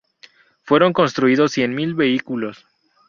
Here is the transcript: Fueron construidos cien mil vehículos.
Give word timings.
Fueron 0.63 0.93
construidos 0.93 1.51
cien 1.51 1.75
mil 1.75 1.93
vehículos. 1.93 2.65